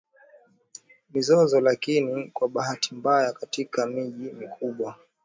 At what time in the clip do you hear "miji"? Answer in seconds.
3.87-4.31